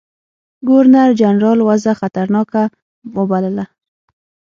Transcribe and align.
ګورنرجنرال 0.67 1.59
وضع 1.67 1.93
خطرناکه 1.99 2.63
وبلله. 3.15 3.65